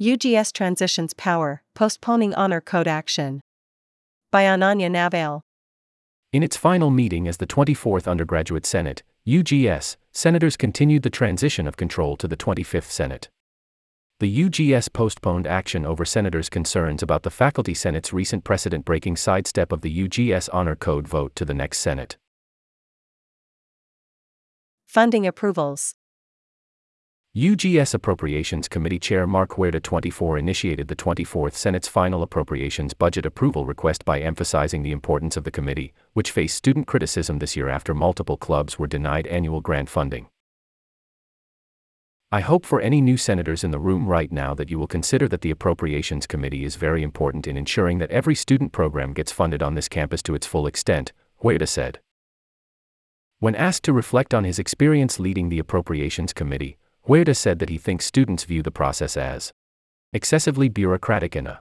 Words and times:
UGS 0.00 0.50
transitions 0.50 1.12
power, 1.12 1.62
postponing 1.74 2.32
honor 2.32 2.62
code 2.62 2.88
action. 2.88 3.42
By 4.30 4.44
Ananya 4.44 4.90
Navail. 4.90 5.42
In 6.32 6.42
its 6.42 6.56
final 6.56 6.88
meeting 6.88 7.28
as 7.28 7.36
the 7.36 7.46
24th 7.46 8.08
Undergraduate 8.08 8.64
Senate, 8.64 9.02
UGS, 9.26 9.98
senators 10.10 10.56
continued 10.56 11.02
the 11.02 11.10
transition 11.10 11.66
of 11.66 11.76
control 11.76 12.16
to 12.16 12.26
the 12.26 12.36
25th 12.36 12.90
Senate. 12.90 13.28
The 14.20 14.44
UGS 14.44 14.90
postponed 14.90 15.46
action 15.46 15.84
over 15.84 16.06
senators' 16.06 16.48
concerns 16.48 17.02
about 17.02 17.22
the 17.22 17.30
Faculty 17.30 17.74
Senate's 17.74 18.10
recent 18.10 18.42
precedent 18.42 18.86
breaking 18.86 19.16
sidestep 19.16 19.70
of 19.70 19.82
the 19.82 20.08
UGS 20.08 20.48
Honor 20.50 20.76
Code 20.76 21.08
vote 21.08 21.36
to 21.36 21.44
the 21.44 21.52
next 21.52 21.76
Senate. 21.76 22.16
Funding 24.86 25.26
approvals. 25.26 25.94
UGS 27.36 27.94
Appropriations 27.94 28.66
Committee 28.66 28.98
Chair 28.98 29.24
Mark 29.24 29.50
Huerta 29.50 29.80
24 29.80 30.36
initiated 30.36 30.88
the 30.88 30.96
24th 30.96 31.54
Senate's 31.54 31.86
final 31.86 32.24
appropriations 32.24 32.92
budget 32.92 33.24
approval 33.24 33.64
request 33.64 34.04
by 34.04 34.18
emphasizing 34.18 34.82
the 34.82 34.90
importance 34.90 35.36
of 35.36 35.44
the 35.44 35.50
committee, 35.52 35.92
which 36.12 36.32
faced 36.32 36.56
student 36.56 36.88
criticism 36.88 37.38
this 37.38 37.54
year 37.54 37.68
after 37.68 37.94
multiple 37.94 38.36
clubs 38.36 38.80
were 38.80 38.88
denied 38.88 39.28
annual 39.28 39.60
grant 39.60 39.88
funding. 39.88 40.26
I 42.32 42.40
hope 42.40 42.66
for 42.66 42.80
any 42.80 43.00
new 43.00 43.16
senators 43.16 43.62
in 43.62 43.70
the 43.70 43.78
room 43.78 44.08
right 44.08 44.32
now 44.32 44.52
that 44.54 44.68
you 44.68 44.80
will 44.80 44.88
consider 44.88 45.28
that 45.28 45.42
the 45.42 45.52
Appropriations 45.52 46.26
Committee 46.26 46.64
is 46.64 46.74
very 46.74 47.04
important 47.04 47.46
in 47.46 47.56
ensuring 47.56 47.98
that 47.98 48.10
every 48.10 48.34
student 48.34 48.72
program 48.72 49.12
gets 49.12 49.30
funded 49.30 49.62
on 49.62 49.76
this 49.76 49.88
campus 49.88 50.20
to 50.24 50.34
its 50.34 50.48
full 50.48 50.66
extent, 50.66 51.12
Huerta 51.44 51.68
said. 51.68 52.00
When 53.38 53.54
asked 53.54 53.84
to 53.84 53.92
reflect 53.92 54.34
on 54.34 54.42
his 54.42 54.58
experience 54.58 55.20
leading 55.20 55.48
the 55.48 55.60
Appropriations 55.60 56.32
Committee, 56.32 56.76
Huerta 57.10 57.34
said 57.34 57.58
that 57.58 57.70
he 57.70 57.76
thinks 57.76 58.06
students 58.06 58.44
view 58.44 58.62
the 58.62 58.70
process 58.70 59.16
as 59.16 59.50
excessively 60.12 60.68
bureaucratic 60.68 61.34
and 61.34 61.48
a 61.48 61.58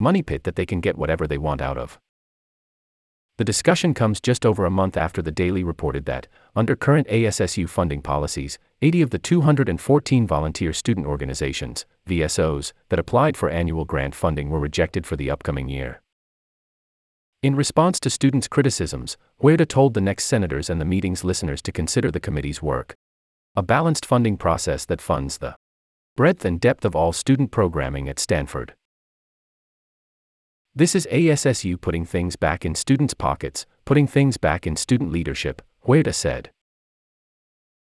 money 0.00 0.20
pit 0.20 0.42
that 0.42 0.56
they 0.56 0.66
can 0.66 0.80
get 0.80 0.98
whatever 0.98 1.28
they 1.28 1.38
want 1.38 1.60
out 1.60 1.78
of. 1.78 2.00
The 3.38 3.44
discussion 3.44 3.94
comes 3.94 4.20
just 4.20 4.44
over 4.44 4.64
a 4.64 4.70
month 4.70 4.96
after 4.96 5.22
the 5.22 5.30
Daily 5.30 5.62
reported 5.62 6.06
that, 6.06 6.26
under 6.56 6.74
current 6.74 7.06
ASSU 7.06 7.68
funding 7.68 8.02
policies, 8.02 8.58
80 8.82 9.02
of 9.02 9.10
the 9.10 9.20
214 9.20 10.26
volunteer 10.26 10.72
student 10.72 11.06
organizations, 11.06 11.86
VSOs, 12.08 12.72
that 12.88 12.98
applied 12.98 13.36
for 13.36 13.48
annual 13.48 13.84
grant 13.84 14.16
funding 14.16 14.50
were 14.50 14.58
rejected 14.58 15.06
for 15.06 15.14
the 15.14 15.30
upcoming 15.30 15.68
year. 15.68 16.02
In 17.44 17.54
response 17.54 18.00
to 18.00 18.10
students' 18.10 18.48
criticisms, 18.48 19.16
Huerta 19.40 19.66
told 19.66 19.94
the 19.94 20.00
next 20.00 20.24
senators 20.24 20.68
and 20.68 20.80
the 20.80 20.84
meeting's 20.84 21.22
listeners 21.22 21.62
to 21.62 21.70
consider 21.70 22.10
the 22.10 22.18
committee's 22.18 22.60
work 22.60 22.96
a 23.56 23.62
balanced 23.64 24.06
funding 24.06 24.36
process 24.36 24.84
that 24.84 25.00
funds 25.00 25.38
the 25.38 25.56
breadth 26.16 26.44
and 26.44 26.60
depth 26.60 26.84
of 26.84 26.94
all 26.94 27.12
student 27.12 27.50
programming 27.50 28.08
at 28.08 28.20
Stanford. 28.20 28.74
This 30.72 30.94
is 30.94 31.08
ASSU 31.10 31.80
putting 31.80 32.04
things 32.04 32.36
back 32.36 32.64
in 32.64 32.76
students' 32.76 33.12
pockets, 33.12 33.66
putting 33.84 34.06
things 34.06 34.36
back 34.36 34.68
in 34.68 34.76
student 34.76 35.10
leadership, 35.10 35.62
Huerta 35.84 36.12
said. 36.12 36.50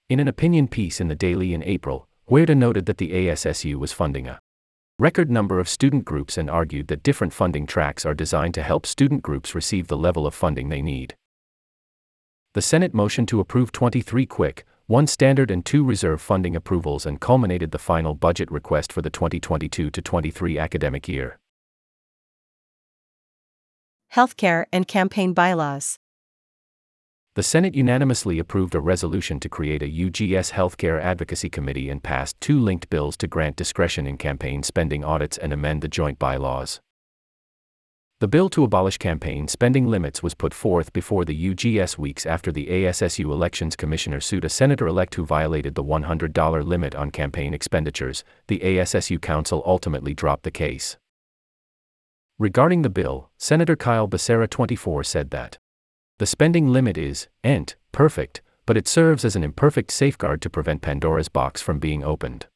In 0.08 0.20
an 0.20 0.28
opinion 0.28 0.68
piece 0.68 1.02
in 1.02 1.08
the 1.08 1.14
Daily 1.14 1.52
in 1.52 1.62
April, 1.62 2.08
Huerta 2.30 2.54
noted 2.54 2.86
that 2.86 2.96
the 2.96 3.10
ASSU 3.10 3.74
was 3.74 3.92
funding 3.92 4.26
a 4.26 4.38
record 4.98 5.30
number 5.30 5.60
of 5.60 5.68
student 5.68 6.06
groups 6.06 6.38
and 6.38 6.48
argued 6.48 6.88
that 6.88 7.02
different 7.02 7.34
funding 7.34 7.66
tracks 7.66 8.06
are 8.06 8.14
designed 8.14 8.54
to 8.54 8.62
help 8.62 8.86
student 8.86 9.22
groups 9.22 9.54
receive 9.54 9.88
the 9.88 9.98
level 9.98 10.26
of 10.26 10.34
funding 10.34 10.70
they 10.70 10.80
need. 10.80 11.14
The 12.54 12.62
Senate 12.62 12.94
motion 12.94 13.26
to 13.26 13.40
approve 13.40 13.70
23 13.70 14.24
quick, 14.24 14.64
one 14.88 15.06
standard 15.06 15.50
and 15.50 15.66
two 15.66 15.84
reserve 15.84 16.18
funding 16.18 16.56
approvals 16.56 17.04
and 17.04 17.20
culminated 17.20 17.72
the 17.72 17.78
final 17.78 18.14
budget 18.14 18.50
request 18.50 18.90
for 18.90 19.02
the 19.02 19.10
2022 19.10 19.90
23 19.90 20.58
academic 20.58 21.06
year. 21.06 21.38
Healthcare 24.14 24.64
and 24.72 24.88
campaign 24.88 25.34
bylaws. 25.34 25.98
The 27.34 27.42
Senate 27.42 27.74
unanimously 27.74 28.38
approved 28.38 28.74
a 28.74 28.80
resolution 28.80 29.38
to 29.40 29.48
create 29.50 29.82
a 29.82 29.86
UGS 29.86 30.52
Healthcare 30.52 30.98
Advocacy 30.98 31.50
Committee 31.50 31.90
and 31.90 32.02
passed 32.02 32.40
two 32.40 32.58
linked 32.58 32.88
bills 32.88 33.18
to 33.18 33.26
grant 33.26 33.56
discretion 33.56 34.06
in 34.06 34.16
campaign 34.16 34.62
spending 34.62 35.04
audits 35.04 35.36
and 35.36 35.52
amend 35.52 35.82
the 35.82 35.88
joint 35.88 36.18
bylaws. 36.18 36.80
The 38.20 38.26
bill 38.26 38.48
to 38.48 38.64
abolish 38.64 38.98
campaign 38.98 39.46
spending 39.46 39.86
limits 39.86 40.24
was 40.24 40.34
put 40.34 40.52
forth 40.52 40.92
before 40.92 41.24
the 41.24 41.54
UGS 41.54 41.96
weeks 41.98 42.26
after 42.26 42.50
the 42.50 42.66
ASSU 42.66 43.26
Elections 43.26 43.76
Commissioner 43.76 44.20
sued 44.20 44.44
a 44.44 44.48
senator 44.48 44.88
elect 44.88 45.14
who 45.14 45.24
violated 45.24 45.76
the 45.76 45.84
$100 45.84 46.64
limit 46.64 46.96
on 46.96 47.12
campaign 47.12 47.54
expenditures. 47.54 48.24
The 48.48 48.58
ASSU 48.58 49.22
Council 49.22 49.62
ultimately 49.64 50.14
dropped 50.14 50.42
the 50.42 50.50
case. 50.50 50.96
Regarding 52.40 52.82
the 52.82 52.90
bill, 52.90 53.30
Senator 53.38 53.76
Kyle 53.76 54.08
Becerra 54.08 54.50
24 54.50 55.04
said 55.04 55.30
that 55.30 55.58
the 56.18 56.26
spending 56.26 56.72
limit 56.72 56.98
is, 56.98 57.28
ent, 57.44 57.76
perfect, 57.92 58.42
but 58.66 58.76
it 58.76 58.88
serves 58.88 59.24
as 59.24 59.36
an 59.36 59.44
imperfect 59.44 59.92
safeguard 59.92 60.42
to 60.42 60.50
prevent 60.50 60.82
Pandora's 60.82 61.28
box 61.28 61.62
from 61.62 61.78
being 61.78 62.02
opened. 62.02 62.48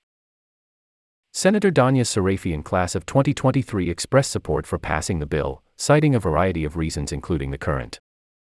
Senator 1.35 1.71
Danya 1.71 2.03
Sarafian 2.03 2.63
class 2.63 2.95
of 2.95 3.07
2023 3.07 3.89
expressed 3.89 4.31
support 4.31 4.67
for 4.67 4.79
passing 4.79 5.19
the 5.19 5.25
bill, 5.25 5.63
citing 5.79 6.15
a 6.15 6.21
variety 6.21 6.63
of 6.63 6.77
reasons 6.77 7.11
including 7.11 7.51
the 7.51 7.57
current 7.57 7.99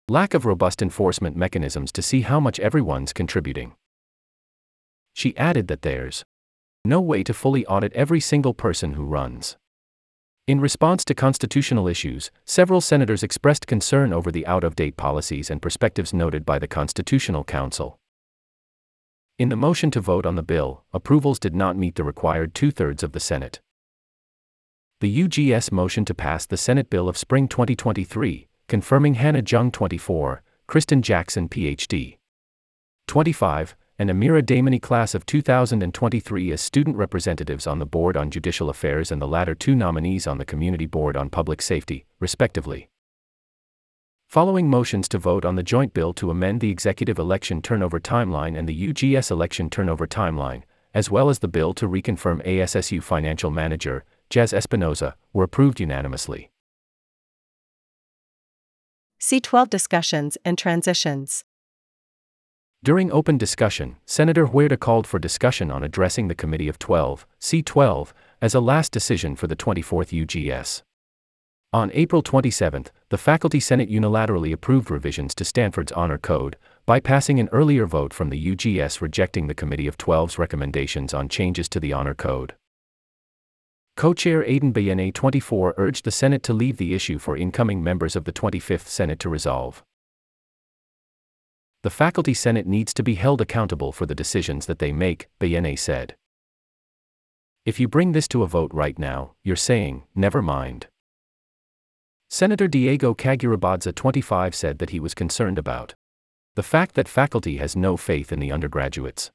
lack 0.10 0.34
of 0.34 0.48
robust 0.48 0.82
enforcement 0.82 1.38
mechanisms 1.38 1.92
to 1.92 2.02
see 2.02 2.22
how 2.22 2.40
much 2.40 2.60
everyone's 2.60 3.14
contributing. 3.14 3.76
She 5.14 5.38
added 5.38 5.68
that 5.68 5.84
there's 5.84 6.24
no 6.84 7.00
way 7.00 7.22
to 7.24 7.36
fully 7.36 7.68
audit 7.68 7.94
every 7.94 8.20
single 8.20 8.56
person 8.56 8.96
who 8.96 9.06
runs. 9.06 9.58
In 10.48 10.60
response 10.60 11.06
to 11.06 11.14
constitutional 11.14 11.88
issues, 11.88 12.32
several 12.46 12.82
senators 12.82 13.22
expressed 13.22 13.68
concern 13.68 14.12
over 14.12 14.32
the 14.32 14.48
out 14.48 14.64
of 14.64 14.76
date 14.76 14.98
policies 14.98 15.52
and 15.52 15.62
perspectives 15.62 16.16
noted 16.16 16.48
by 16.48 16.58
the 16.58 16.68
Constitutional 16.68 17.44
Council. 17.44 18.00
In 19.42 19.50
the 19.50 19.56
motion 19.56 19.90
to 19.90 20.00
vote 20.00 20.28
on 20.28 20.36
the 20.36 20.44
bill, 20.44 20.84
approvals 20.94 21.40
did 21.40 21.56
not 21.56 21.76
meet 21.76 21.96
the 21.96 22.04
required 22.04 22.54
two 22.54 22.70
thirds 22.70 23.02
of 23.02 23.12
the 23.12 23.20
Senate. 23.20 23.60
The 25.00 25.24
UGS 25.24 25.72
motion 25.72 26.06
to 26.06 26.14
pass 26.14 26.46
the 26.46 26.58
Senate 26.58 26.92
bill 26.92 27.10
of 27.10 27.18
spring 27.18 27.48
2023, 27.48 28.48
confirming 28.68 29.16
Hannah 29.16 29.42
Jung 29.42 29.72
24, 29.72 30.44
Kristen 30.68 31.02
Jackson 31.02 31.50
PhD 31.50 32.20
25, 33.08 33.76
and 33.98 34.12
Amira 34.12 34.44
Damani 34.44 34.80
class 34.80 35.16
of 35.16 35.26
2023 35.26 36.52
as 36.52 36.62
student 36.62 36.96
representatives 36.96 37.66
on 37.66 37.80
the 37.80 37.88
Board 37.88 38.16
on 38.16 38.30
Judicial 38.30 38.70
Affairs 38.70 39.12
and 39.12 39.20
the 39.20 39.28
latter 39.28 39.56
two 39.56 39.74
nominees 39.74 40.28
on 40.28 40.38
the 40.38 40.46
Community 40.46 40.86
Board 40.86 41.18
on 41.18 41.32
Public 41.32 41.64
Safety, 41.64 42.06
respectively. 42.20 42.91
Following 44.32 44.70
motions 44.70 45.10
to 45.10 45.18
vote 45.18 45.44
on 45.44 45.58
the 45.58 45.62
joint 45.62 45.94
bill 45.94 46.14
to 46.14 46.32
amend 46.32 46.62
the 46.62 46.70
executive 46.70 47.20
election 47.20 47.62
turnover 47.62 48.00
timeline 48.00 48.58
and 48.58 48.66
the 48.66 48.88
UGS 48.88 49.30
election 49.30 49.70
turnover 49.70 50.08
timeline, 50.08 50.64
as 50.94 51.12
well 51.12 51.28
as 51.28 51.40
the 51.40 51.50
bill 51.50 51.74
to 51.74 51.86
reconfirm 51.86 52.42
ASSU 52.48 53.04
financial 53.04 53.52
manager, 53.52 54.06
Jazz 54.30 54.54
Espinoza, 54.54 55.16
were 55.34 55.44
approved 55.44 55.82
unanimously. 55.82 56.50
C12 59.20 59.70
discussions 59.70 60.38
and 60.46 60.58
transitions. 60.58 61.44
During 62.82 63.12
open 63.12 63.38
discussion, 63.38 63.98
Senator 64.06 64.48
Huerta 64.48 64.80
called 64.80 65.08
for 65.08 65.20
discussion 65.20 65.70
on 65.70 65.84
addressing 65.84 66.30
the 66.30 66.36
Committee 66.36 66.70
of 66.70 66.80
12, 66.80 67.28
C12, 67.42 68.14
as 68.42 68.56
a 68.56 68.62
last 68.62 68.94
decision 68.94 69.36
for 69.36 69.48
the 69.48 69.58
24th 69.58 70.26
UGS. 70.26 70.84
On 71.74 71.90
April 71.94 72.22
27, 72.22 72.88
the 73.08 73.18
Faculty 73.18 73.62
Senate 73.62 73.90
unilaterally 73.90 74.52
approved 74.52 74.92
revisions 74.92 75.34
to 75.36 75.46
Stanford's 75.46 75.94
Honor 75.94 76.18
Code, 76.18 76.58
bypassing 76.86 77.40
an 77.40 77.48
earlier 77.54 77.86
vote 77.86 78.14
from 78.14 78.30
the 78.30 78.54
UGS 78.54 79.00
rejecting 79.00 79.48
the 79.48 79.54
Committee 79.54 79.88
of 79.88 79.98
12's 79.98 80.38
recommendations 80.38 81.14
on 81.14 81.30
changes 81.30 81.70
to 81.70 81.80
the 81.80 81.94
Honor 81.94 82.14
Code. 82.14 82.56
Co 83.96 84.14
chair 84.14 84.44
Aiden 84.44 84.74
Beyene 84.74 85.14
24 85.14 85.76
urged 85.78 86.04
the 86.04 86.12
Senate 86.12 86.44
to 86.44 86.52
leave 86.52 86.76
the 86.76 86.94
issue 86.94 87.18
for 87.18 87.38
incoming 87.38 87.82
members 87.82 88.18
of 88.18 88.26
the 88.26 88.34
25th 88.34 88.88
Senate 88.88 89.20
to 89.20 89.30
resolve. 89.30 89.82
The 91.84 91.90
Faculty 91.90 92.34
Senate 92.34 92.68
needs 92.68 92.94
to 92.96 93.02
be 93.02 93.16
held 93.16 93.40
accountable 93.40 93.94
for 93.94 94.06
the 94.06 94.14
decisions 94.14 94.66
that 94.66 94.80
they 94.80 94.92
make, 94.92 95.30
Beyene 95.40 95.80
said. 95.80 96.18
If 97.66 97.80
you 97.80 97.88
bring 97.88 98.12
this 98.12 98.28
to 98.28 98.44
a 98.44 98.48
vote 98.48 98.72
right 98.74 99.00
now, 99.00 99.36
you're 99.42 99.56
saying, 99.56 100.04
never 100.14 100.42
mind. 100.42 100.88
Senator 102.34 102.70
Diego 102.70 103.14
Kagurabadza 103.14 103.94
25 103.94 104.56
said 104.56 104.80
that 104.80 104.92
he 104.92 105.02
was 105.02 105.14
concerned 105.14 105.60
about 105.60 105.96
the 106.56 106.64
fact 106.64 106.96
that 106.96 107.10
faculty 107.10 107.58
has 107.58 107.76
no 107.76 107.98
faith 107.98 108.32
in 108.32 108.40
the 108.40 108.54
undergraduates. 108.54 109.32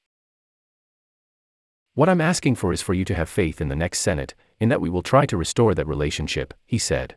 What 1.92 2.08
I'm 2.08 2.22
asking 2.22 2.54
for 2.54 2.72
is 2.72 2.80
for 2.80 2.94
you 2.94 3.04
to 3.04 3.14
have 3.14 3.28
faith 3.28 3.60
in 3.60 3.68
the 3.68 3.76
next 3.76 3.98
Senate, 3.98 4.34
in 4.58 4.70
that 4.70 4.80
we 4.80 4.88
will 4.88 5.02
try 5.02 5.26
to 5.26 5.36
restore 5.36 5.74
that 5.74 5.86
relationship, 5.86 6.54
he 6.64 6.78
said. 6.78 7.16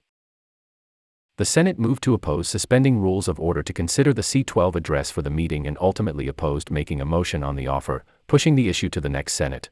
The 1.37 1.45
Senate 1.45 1.79
moved 1.79 2.03
to 2.03 2.13
oppose 2.13 2.49
suspending 2.49 2.99
rules 2.99 3.29
of 3.29 3.39
order 3.39 3.63
to 3.63 3.71
consider 3.71 4.11
the 4.11 4.21
C12 4.21 4.75
address 4.75 5.09
for 5.09 5.21
the 5.21 5.29
meeting 5.29 5.65
and 5.65 5.77
ultimately 5.79 6.27
opposed 6.27 6.69
making 6.69 6.99
a 6.99 7.05
motion 7.05 7.41
on 7.41 7.55
the 7.55 7.67
offer, 7.67 8.03
pushing 8.27 8.55
the 8.55 8.67
issue 8.67 8.89
to 8.89 8.99
the 8.99 9.07
next 9.07 9.31
Senate. 9.31 9.69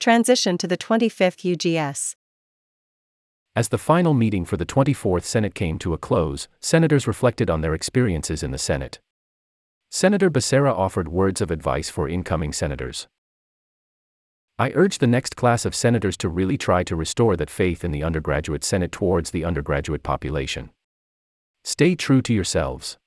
Transition 0.00 0.58
to 0.58 0.66
the 0.66 0.76
25th 0.76 1.56
UGS. 1.56 2.16
As 3.56 3.68
the 3.68 3.78
final 3.78 4.14
meeting 4.14 4.44
for 4.44 4.56
the 4.56 4.66
24th 4.66 5.24
Senate 5.24 5.54
came 5.54 5.78
to 5.80 5.92
a 5.92 5.98
close, 5.98 6.48
senators 6.60 7.06
reflected 7.06 7.50
on 7.50 7.60
their 7.60 7.74
experiences 7.74 8.42
in 8.42 8.50
the 8.50 8.58
Senate. 8.58 9.00
Senator 9.90 10.30
Becerra 10.30 10.72
offered 10.72 11.08
words 11.08 11.40
of 11.40 11.50
advice 11.50 11.88
for 11.90 12.08
incoming 12.08 12.52
senators. 12.52 13.08
I 14.58 14.72
urge 14.74 14.98
the 14.98 15.06
next 15.06 15.36
class 15.36 15.64
of 15.64 15.74
senators 15.74 16.16
to 16.18 16.28
really 16.28 16.58
try 16.58 16.82
to 16.82 16.96
restore 16.96 17.36
that 17.36 17.48
faith 17.48 17.84
in 17.84 17.92
the 17.92 18.02
undergraduate 18.02 18.64
Senate 18.64 18.92
towards 18.92 19.30
the 19.30 19.44
undergraduate 19.44 20.02
population. 20.02 20.70
Stay 21.64 21.94
true 21.94 22.20
to 22.22 22.34
yourselves. 22.34 22.98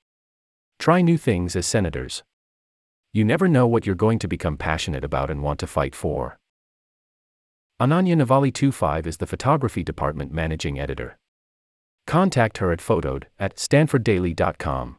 Try 0.78 1.02
new 1.02 1.18
things 1.18 1.54
as 1.54 1.66
senators. 1.66 2.22
You 3.12 3.24
never 3.24 3.48
know 3.48 3.66
what 3.66 3.86
you're 3.86 3.94
going 3.94 4.18
to 4.20 4.28
become 4.28 4.56
passionate 4.56 5.04
about 5.04 5.30
and 5.30 5.42
want 5.42 5.60
to 5.60 5.66
fight 5.66 5.94
for. 5.94 6.38
Ananya 7.80 8.14
Navali 8.14 8.52
25 8.52 9.06
is 9.06 9.16
the 9.16 9.26
photography 9.26 9.82
department 9.82 10.32
managing 10.32 10.78
editor. 10.78 11.18
Contact 12.06 12.58
her 12.58 12.70
at 12.72 12.78
photode 12.78 13.24
at 13.38 13.56
stanforddaily.com. 13.56 14.96